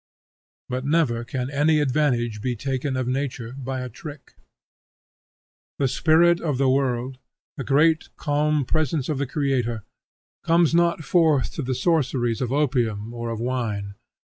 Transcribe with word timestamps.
But 0.67 0.83
never 0.83 1.23
can 1.23 1.51
any 1.51 1.79
advantage 1.79 2.41
be 2.41 2.55
taken 2.55 2.97
of 2.97 3.07
nature 3.07 3.51
by 3.55 3.81
a 3.81 3.87
trick. 3.87 4.33
The 5.77 5.87
spirit 5.87 6.41
of 6.41 6.57
the 6.57 6.71
world, 6.71 7.19
the 7.55 7.63
great 7.63 8.09
calm 8.17 8.65
presence 8.65 9.09
of 9.09 9.19
the 9.19 9.27
Creator, 9.27 9.83
comes 10.43 10.73
not 10.73 11.03
forth 11.03 11.53
to 11.53 11.61
the 11.61 11.75
sorceries 11.75 12.41
of 12.41 12.51
opium 12.51 13.13
or 13.13 13.29
of 13.29 13.39
wine. 13.39 13.93